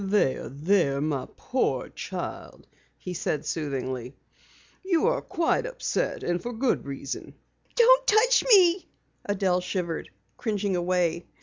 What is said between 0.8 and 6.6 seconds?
my poor child," he said soothingly. "You are quite upset, and for